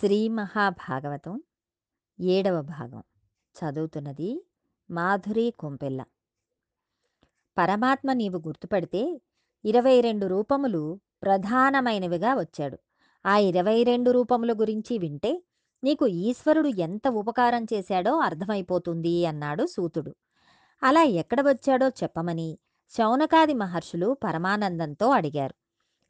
[0.00, 1.42] శ్రీ మహాభాగవతం
[2.20, 3.02] ఏడవ భాగం
[3.56, 4.48] చదువుతున్నది
[4.90, 6.04] మాధురి కొంపెల్ల.
[7.58, 9.22] పరమాత్మ నీవు గుర్తుపడితే
[9.64, 12.78] ఇరవై రెండు రూపములు ప్రధానమైనవిగా వచ్చాడు.
[13.26, 15.44] ఆ ఇరవై రెండు రూపముల గురించి వింటే
[15.84, 20.14] నీకు ఈశ్వరుడు ఎంత ఉపకారం చేశాడో అర్థమైపోతుంది అన్నాడు సూతుడు.
[20.82, 22.58] అలా ఎక్కడ వచ్చాడో చెప్పమని
[22.90, 25.54] శౌనకాది మహర్షులు పరమానందంతో అడిగారు.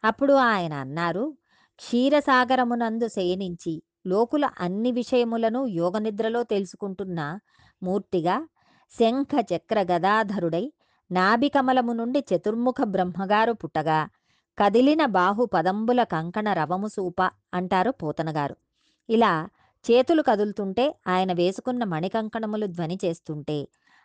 [0.05, 1.38] అప్పుడు ఆయన అన్నారు
[1.79, 3.73] క్షీరసాగరమునందు శయనించి
[4.07, 7.21] లోకుల అన్ని విషయములను యోగనిద్రలో తెలుసుకుంటున్న
[7.83, 8.37] మూర్తిగా
[8.99, 10.65] శంఖ చక్ర గదాధరుడై
[11.11, 13.99] నాభికమలము నుండి చతుర్ముఖ బ్రహ్మగారు పుట్టగా
[14.59, 17.21] కదిలిన బాహు పదంబుల కంకణ రవము సూప
[17.55, 18.57] అంటారు పోతనగారు.
[19.09, 19.33] ఇలా
[19.85, 23.59] చేతులు కదులుతుంటే ఆయన వేసుకున్న మణికంకణములు ధ్వని చేస్తుంటే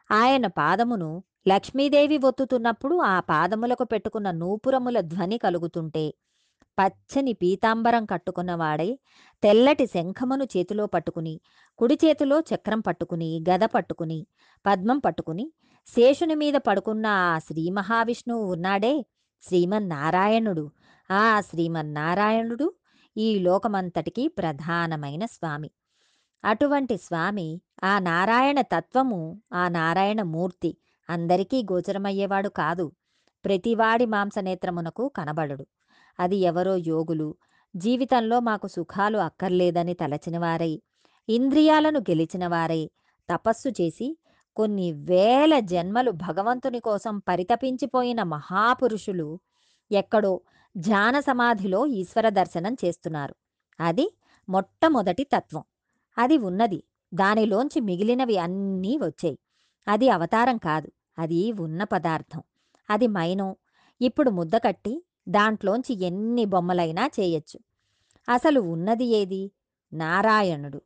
[0.09, 1.09] ఆయన పాదమును
[1.47, 6.05] లక్ష్మీదేవి ఒత్తుతున్నప్పుడు ఆ పాదములకు పెట్టుకున్న నూపురముల ధ్వని కలుగుతుంటే
[6.79, 8.99] పచ్చని పీతాంబరం కట్టుకున్నవాడై
[9.43, 11.39] తెల్లటి శంఖమును చేతిలో పట్టుకుని
[11.77, 14.19] కుడి చేతిలో చక్రం పట్టుకుని గద పట్టుకుని
[14.65, 15.45] పద్మం పట్టుకుని
[15.87, 19.05] శేషుని మీద పడుకున్న ఆ శ్రీ మహావిష్ణువు ఉన్నాడే?
[19.43, 20.71] శ్రీమన్నారాయణుడు.
[21.11, 22.67] ఆ శ్రీమన్నారాయణుడు
[23.17, 25.69] ఈ లోకమంతటికీ ప్రధానమైన స్వామి.
[26.45, 29.19] అటువంటి స్వామి ఆ నారాయణ తత్వము
[29.53, 30.71] ఆ నారాయణ మూర్తి
[31.09, 32.91] అందరికీ గోచరమయ్యేవాడు కాదు.
[33.45, 35.65] ప్రతివాడి మాంసనేత్రమునకు కనబడడు.
[36.19, 37.35] అది ఎవరో యోగులు.
[37.75, 40.81] జీవితంలో మాకు సుఖాలు అక్కర్లేదని తలచినవారై
[41.29, 42.91] ఇంద్రియాలను గెలిచినవారై
[43.29, 44.17] తపస్సు చేసి
[44.55, 49.39] కొన్ని వేల జన్మలు భగవంతుని కోసం పరితపించిపోయిన మహాపురుషులు
[49.91, 50.41] ఎక్కడో
[50.77, 53.35] ధ్యాన సమాధిలో ఈశ్వర దర్శనం చేస్తున్నారు.
[53.79, 54.17] అది
[54.49, 55.63] మొట్టమొదటి తత్వం.
[56.17, 56.83] అది ఉన్నది.
[57.13, 59.39] దానిలోంచి మిగిలినవి అన్నీ వచ్చాయి.
[59.87, 60.91] అది అవతారం కాదు.
[61.19, 62.43] అది ఉన్న పదార్థం.
[62.89, 63.55] అది మైనం.
[64.01, 67.59] ఇప్పుడు ముద్ద కట్టి దాంట్లోంచి ఎన్ని బొమ్మలైనా చేయొచ్చు.
[68.29, 69.51] అసలు ఉన్నది ఏది?
[69.93, 70.81] నారాయణుడు.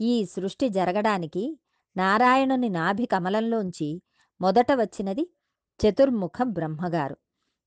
[0.00, 1.58] ఈ సృష్టి జరగడానికి
[1.96, 4.02] నారాయణుని నాభి కమలంలోంచి
[4.40, 5.30] మొదట వచ్చినది
[5.80, 7.16] చతుర్ముఖ బ్రహ్మగారు.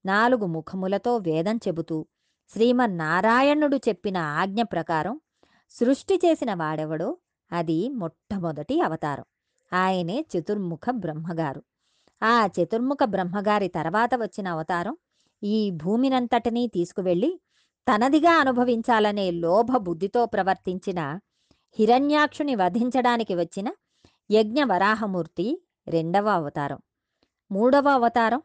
[0.06, 2.06] నాలుగు ముఖములతో వేదం చెబుతూ
[2.50, 5.20] శ్రీమన్నారాయణుడు చెప్పిన ఆజ్ఞ ప్రకారం
[5.70, 7.18] సృష్టి చేసిన వాడెవడో
[7.52, 9.26] అది మొట్టమొదటి అవతారం.
[9.74, 11.64] ఆయనే చతుర్ముఖ బ్రహ్మగారు.
[12.24, 14.98] ఆ చతుర్ముఖ బ్రహ్మగారి తర్వాత వచ్చిన అవతారం
[15.44, 17.40] ఈ భూమినంతటినీ తీసుకువెళ్ళి
[17.88, 21.20] తనదిగా అనుభవించాలనే లోభ బుద్ధితో ప్రవర్తించిన
[21.80, 23.68] హిరణ్యాక్షుని వధించడానికి వచ్చిన
[24.32, 26.80] యజ్ఞ వరాహమూర్తి రెండవ అవతారం.
[27.52, 28.42] మూడవ అవతారం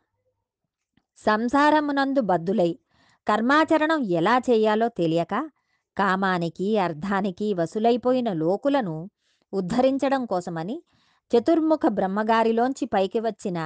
[1.24, 2.78] సంసారమునందు బద్దులై
[3.26, 5.50] కర్మాచరణం ఎలా చేయాలో తెలియక
[5.96, 9.10] కామానికి అర్థానికి వసులైపోయిన లోకులను
[9.52, 10.82] ఉద్ధరించడం కోసమని
[11.30, 13.58] చతుర్ముఖ బ్రహ్మగారిలోంచి పైకి వచ్చిన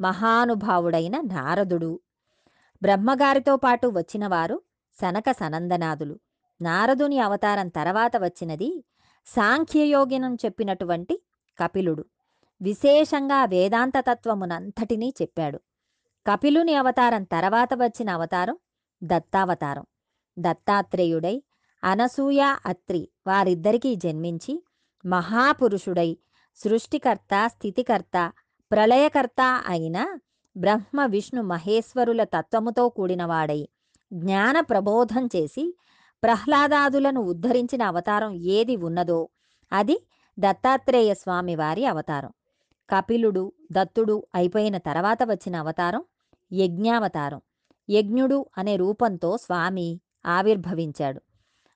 [0.00, 2.00] మహానుభావుడైన నారదుడు
[2.84, 4.56] బ్రహ్మగారితో పాటు వచ్చినవారు
[4.98, 6.16] సనక సనందనాథులు
[6.60, 8.68] నారదుని అవతారం తర్వాత వచ్చినది
[9.26, 11.14] సాంఖ్యయోగినం చెప్పినటువంటి
[11.58, 12.04] కపిలుడు.
[12.60, 15.58] విశేషంగా వేదాంత తత్వమునంతటినీ చెప్పాడు.
[16.26, 18.56] కపిలుని అవతారం తర్వాత వచ్చిన అవతారం
[19.02, 19.86] దత్తావతారం.
[20.36, 21.36] దత్తాత్రేయుడై
[21.82, 24.54] అనసూయ అత్రి వారిద్దరికీ జన్మించి
[25.04, 26.10] మహాపురుషుడై
[26.60, 28.16] సృష్టికర్త స్థితికర్త
[28.70, 29.98] ప్రళయకర్త అయిన
[30.56, 33.68] బ్రహ్మ విష్ణు మహేశ్వరుల తత్వముతో కూడినవాడై
[34.12, 35.64] జ్ఞాన ప్రబోధం చేసి
[36.22, 39.28] ప్రహ్లాదాదులను ఉద్ధరించిన అవతారం ఏది ఉన్నదో
[39.72, 39.96] అది
[40.38, 42.32] దత్తాత్రేయ స్వామి వారి అవతారం.
[42.90, 46.02] కపిలుడు దత్తుడు అయిపోయిన తర్వాత వచ్చిన అవతారం
[46.52, 47.40] యజ్ఞావతారం.
[47.88, 49.88] యజ్ఞుడు అనే రూపంతో స్వామి
[50.26, 51.20] ఆవిర్భవించాడు.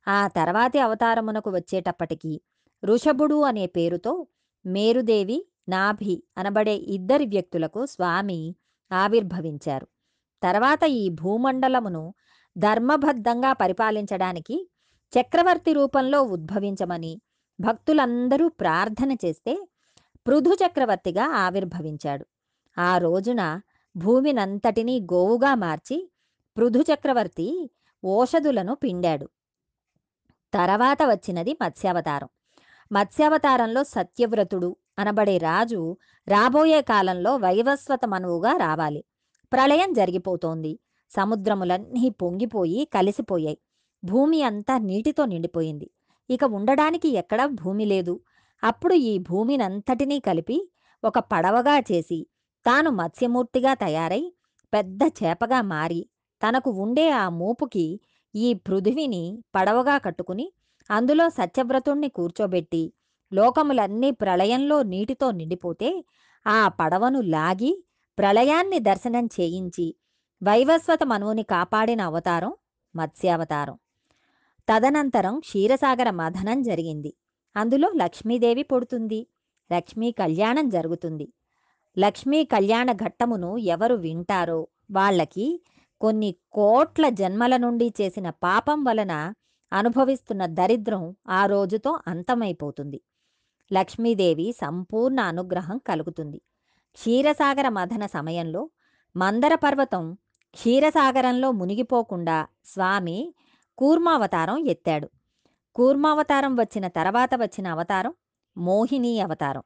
[0.07, 2.41] ఆ తర్వాతి అవతారమునకు వచ్చేటప్పటికీ
[2.85, 4.27] ఋషభుడు అనే పేరుతో
[4.67, 8.41] మేరుదేవి నాభి అనబడే ఇద్దరి వ్యక్తులకు స్వామి
[8.93, 9.87] ఆవిర్భవించారు.
[10.43, 12.15] తర్వాత ఈ భూమండలమును
[12.59, 14.71] ధర్మబద్ధంగా పరిపాలించడానికి
[15.21, 17.21] చక్రవర్తి రూపంలో ఉద్భవించమని
[17.61, 19.69] భక్తులందరూ ప్రార్థన చేస్తే
[20.27, 22.27] పృథు చక్రవర్తిగా ఆవిర్భవించాడు.
[22.79, 23.61] ఆ రోజున
[23.97, 26.11] భూమినంతటినీ గోవుగా మార్చి
[26.57, 27.71] పృథు చక్రవర్తి
[28.05, 29.29] ఓషధులను పిండాడు.
[30.55, 32.29] తర్వాత వచ్చినది మత్స్యావతారం.
[32.93, 35.97] మత్స్యావతారంలో సత్యవ్రతుడు అనబడే రాజు
[36.29, 39.05] రాబోయే కాలంలో వైవస్వత మనువుగా రావాలి.
[39.53, 40.79] ప్రళయం జరిగిపోతోంది.
[41.11, 43.59] సముద్రములన్నీ పొంగిపోయి కలిసిపోయాయి.
[44.05, 45.91] భూమి అంతా నీటితో నిండిపోయింది.
[46.31, 48.21] ఇక ఉండడానికి ఎక్కడా భూమి లేదు.
[48.63, 50.71] అప్పుడు ఈ భూమినంతటినీ కలిపి
[51.05, 52.27] ఒక పడవగా చేసి
[52.67, 54.33] తాను మత్స్యమూర్తిగా తయారై
[54.73, 56.09] పెద్ద చేపగా మారి
[56.43, 58.01] తనకు ఉండే ఆ మూపుకి
[58.35, 60.53] ఈ పృథివిని పడవగా కట్టుకుని
[60.91, 62.93] అందులో సత్యవ్రతుణ్ణి కూర్చోబెట్టి
[63.33, 66.05] లోకములన్నీ ప్రళయంలో నీటితో నిండిపోతే
[66.47, 67.85] ఆ పడవను లాగి
[68.19, 69.95] ప్రళయాన్ని దర్శనం చేయించి
[70.43, 72.53] వైవస్వత మనువుని కాపాడిన అవతారం
[72.95, 73.77] మత్స్యావతారం.
[74.69, 77.15] తదనంతరం క్షీరసాగర మథనం జరిగింది.
[77.57, 79.27] అందులో లక్ష్మీదేవి పుడుతుంది.
[79.73, 81.33] లక్ష్మీ కళ్యాణం జరుగుతుంది.
[81.99, 85.47] లక్ష్మీ కళ్యాణ ఘట్టమును ఎవరు వింటారో వాళ్ళకి
[86.01, 89.35] కొన్ని కోట్ల జన్మల నుండి చేసిన పాపం వలన
[89.73, 93.01] అనుభవిస్తున్న దరిద్రం ఆ రోజుతో అంతమైపోతుంది.
[93.73, 96.39] లక్ష్మీదేవి సంపూర్ణ అనుగ్రహం కలుగుతుంది.
[96.93, 98.71] క్షీరసాగర మథన సమయంలో
[99.17, 100.19] మందర పర్వతం
[100.53, 103.35] క్షీరసాగరంలో మునిగిపోకుండా స్వామి
[103.79, 105.09] కూర్మావతారం ఎత్తాడు.
[105.75, 108.15] కూర్మావతారం వచ్చిన తర్వాత వచ్చిన అవతారం
[108.57, 109.63] మోహిని అవతారం.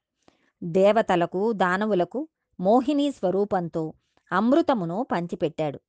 [0.62, 2.28] దేవతలకు దానవులకు
[2.60, 3.94] మోహిని స్వరూపంతో
[4.32, 5.80] అమృతమును పంచిపెట్టాడు.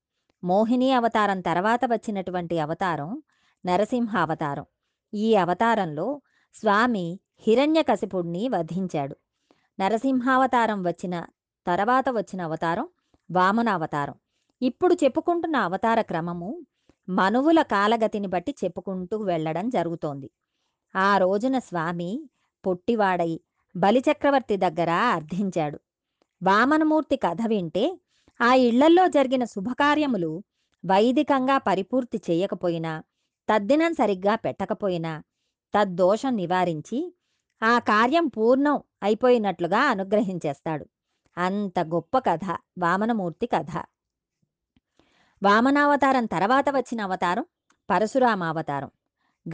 [0.43, 3.23] మోహిని అవతారం తర్వాత వచ్చినటువంటి అవతారం
[3.65, 4.65] నరసింహ అవతారం
[5.13, 6.21] ఈ అవతారంలో
[6.55, 9.15] స్వామి హిరణ్యకశిపుడిని వధించాడు.
[9.79, 11.15] నరసింహావతారం వచ్చిన
[11.67, 12.87] తర్వాత వచ్చిన అవతారం
[13.29, 14.15] వామన అవతారం
[14.61, 16.49] ఇప్పుడు చెప్పుకుంటున్న అవతార క్రమము
[17.07, 20.27] మనువుల కాలగతిని బట్టి చెప్పుకుంటూ వెళ్ళడం జరుగుతోంది.
[20.95, 22.11] ఆ రోజున స్వామి
[22.65, 23.31] పొట్టివాడై
[23.75, 25.77] బలిచక్రవర్తి దగ్గర అర్థించాడు
[26.41, 27.85] వామనమూర్తి కథ వింటే
[28.39, 30.31] ఆ ఇళ్ళల్లో జరిగిన శుభకార్యములు
[30.83, 32.93] వైదికంగా పరిపూర్తి చేయకపోయినా
[33.49, 35.13] తద్దినం సరిగ్గా పెట్టకపోయినా
[35.73, 36.97] తద్దోషం నివారించి
[37.63, 40.85] ఆ కార్యం పూర్ణం అయిపోయినట్లుగా అనుగ్రహించేస్తాడు.
[41.37, 42.45] అంత గొప్ప కథ
[42.79, 43.71] వామనమూర్తి కథ.
[45.41, 47.45] వామనావతారం తర్వాత వచ్చిన అవతారం
[47.89, 48.91] పరశురామావతారం.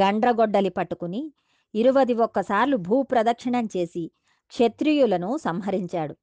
[0.01, 1.33] గండ్రగొడ్డలి పట్టుకుని
[1.75, 4.11] ఇరువది ఒక్కసార్లు భూప్రదక్షిణం చేసి
[4.47, 6.15] క్షత్రియులను సంహరించాడు.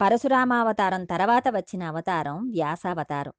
[0.00, 3.32] పరశురామావతారం తర్వాత వచ్చిన అవతారం వ్యాసావతారం.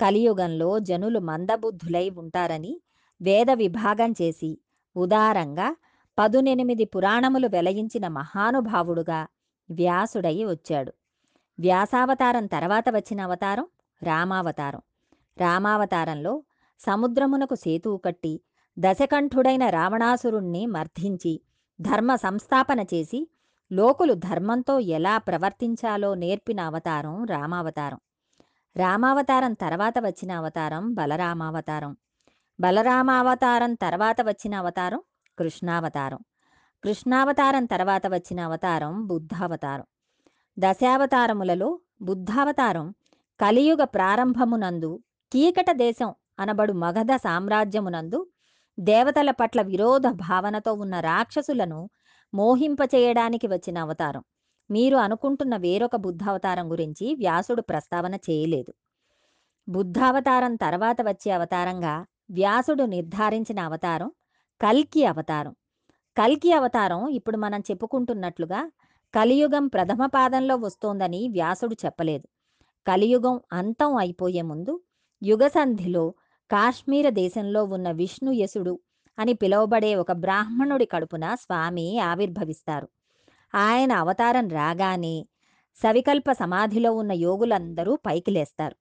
[0.00, 2.80] కలియుగంలో జనులు మందబుద్ధులై ఉంటారని
[3.20, 4.58] వేద విభాగం చేసి
[4.96, 5.68] ఉదారంగా
[6.18, 9.26] పదునెనిమిది పురాణములు వెలయించిన మహానుభావుడుగా
[9.70, 10.92] వ్యాసుడై వచ్చాడు.
[11.60, 13.66] వ్యాసావతారం తర్వాత వచ్చిన అవతారం
[14.02, 14.82] రామావతారం.
[15.38, 16.42] రామావతారంలో
[16.80, 18.40] సముద్రమునకు సేతువు కట్టి
[18.78, 21.40] దశకంఠుడైన రావణాసురుణ్ణి మర్ధించి
[21.80, 23.28] ధర్మ సంస్థాపన చేసి
[23.72, 28.00] లోకులు ధర్మంతో ఎలా ప్రవర్తించాలో నేర్పిన అవతారం రామావతారం.
[28.76, 31.96] రామావతారం తర్వాత వచ్చిన అవతారం బలరామావతారం.
[32.60, 35.00] బలరామావతారం తర్వాత వచ్చిన అవతారం
[35.38, 36.18] కృష్ణావతారం.
[36.84, 39.86] కృష్ణావతారం తర్వాత వచ్చిన అవతారం బుద్ధావతారం.
[40.58, 42.94] దశావతారములలో బుద్ధావతారం
[43.40, 45.02] కలియుగ ప్రారంభమునందు
[45.32, 48.26] కీకట దేశం అనబడు మగధ సామ్రాజ్యమునందు
[48.78, 51.90] దేవతల పట్ల విరోధ భావనతో ఉన్న రాక్షసులను
[52.34, 54.24] మోహింపచేయడానికి వచ్చిన అవతారం.
[54.70, 58.74] మీరు అనుకుంటున్న వేరొక బుద్ధావతారం గురించి వ్యాసుడు ప్రస్తావన చేయలేదు.
[59.68, 64.12] బుద్ధావతారం తర్వాత వచ్చే అవతారంగా వ్యాసుడు నిర్ధారించిన అవతారం
[64.62, 65.54] కల్కి అవతారం.
[66.18, 68.70] కల్కి అవతారం ఇప్పుడు మనం చెప్పుకుంటున్నట్లుగా
[69.14, 72.28] కలియుగం ప్రథమ పాదంలో వస్తోందని వ్యాసుడు చెప్పలేదు.
[72.88, 74.80] కలియుగం అంతం అయిపోయే ముందు
[75.22, 76.14] యుగసంధిలో
[76.50, 78.80] కాశ్మీర దేశంలో ఉన్న విష్ణు విష్ణుయసుడు
[79.18, 82.88] అని పిలువబడే ఒక బ్రాహ్మణుడి కడుపున స్వామి ఆవిర్భవిస్తారు.
[83.54, 85.26] ఆయన అవతారం రాగానే
[85.82, 88.76] సవికల్ప సమాధిలో ఉన్న యోగులందరూ పైకి లేస్తారు.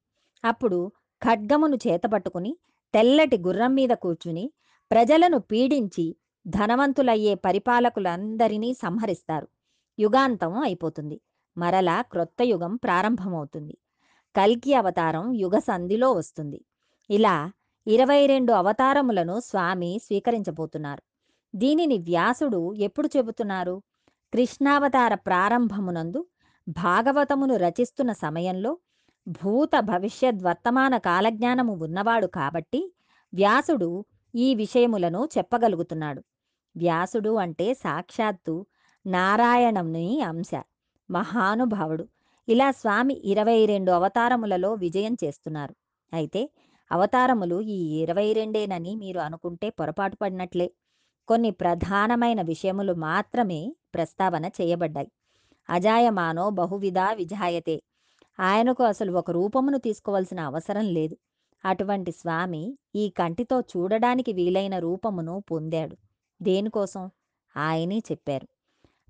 [0.45, 0.91] అప్పుడు
[1.23, 2.57] ఖడ్గమును చేతపట్టుకుని
[2.93, 4.51] తెల్లటి గుర్రం మీద కూర్చుని
[4.93, 6.15] ప్రజలను పీడించి
[6.47, 9.47] ధనవంతులయ్యే పరిపాలకులందరినీ సంహరిస్తారు.
[9.99, 11.21] యుగాంతం అయిపోతుంది.
[11.57, 13.77] మరలా క్రొత్త యుగం ప్రారంభమవుతుంది.
[14.35, 16.65] కల్కి అవతారం యుగ సంధిలో వస్తుంది.
[17.09, 17.51] ఇలా
[17.87, 21.03] ఇరవై రెండు అవతారములను స్వామి స్వీకరించబోతున్నారు.
[21.55, 23.83] దీనిని వ్యాసుడు ఎప్పుడు చెబుతున్నారు?
[24.33, 26.25] కృష్ణావతార ప్రారంభమునందు
[26.67, 28.77] భాగవతమును రచిస్తున్న సమయంలో
[29.27, 32.93] భూత భవిష్యత్ వర్తమాన కాలజ్ఞానము ఉన్నవాడు కాబట్టి
[33.33, 36.21] వ్యాసుడు ఈ విషయములను చెప్పగలుగుతున్నాడు.
[36.75, 38.65] వ్యాసుడు అంటే సాక్షాత్తు
[39.05, 40.51] నారాయణంని అంశ
[41.09, 42.05] మహానుభావుడు.
[42.47, 45.75] ఇలా స్వామి ఇరవై రెండు అవతారములలో విజయం చేస్తున్నారు.
[46.13, 46.41] అయితే
[46.91, 50.67] అవతారములు ఈ ఇరవై రెండేనని మీరు అనుకుంటే పొరపాటు పడినట్లే.
[51.27, 55.11] కొన్ని ప్రధానమైన విషయములు మాత్రమే ప్రస్తావన చేయబడ్డాయి.
[55.69, 57.77] అజాయమానో బహువిధ విజాయతే.
[58.39, 61.15] ఆయనకు అసలు ఒక రూపమును తీసుకోవాల్సిన అవసరం లేదు.
[61.65, 65.97] అటువంటి స్వామి ఈ కంటితో చూడడానికి వీలైన రూపమును పొందాడు.
[66.41, 67.11] దేనికోసం?
[67.57, 68.47] ఆయనే చెప్పారు.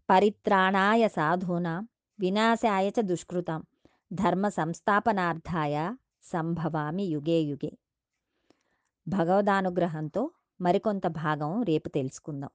[0.10, 1.86] పరిత్రాణాయ సాధూన
[2.19, 3.01] వినాశాయ చ
[4.13, 7.72] ధర్మ సంస్థాపనార్థాయ సంభవామి యుగే యుగే.
[9.07, 10.31] భగవదానుగ్రహంతో
[10.62, 12.50] మరికొంత భాగం రేపు తెలుసుకుందాం.